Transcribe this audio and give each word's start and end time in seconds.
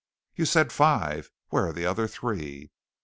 "You 0.35 0.45
said 0.45 0.71
five. 0.71 1.29
Where 1.49 1.67
are 1.67 1.73
the 1.73 1.85
other 1.85 2.07
three?" 2.07 2.71